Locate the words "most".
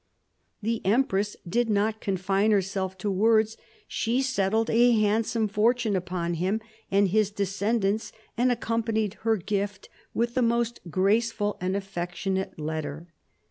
10.41-10.79